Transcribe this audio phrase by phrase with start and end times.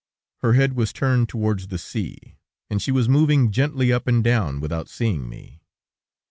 [0.37, 2.33] Her head was turned towards the sea,
[2.71, 5.61] and she was moving gently up and down, without seeing me.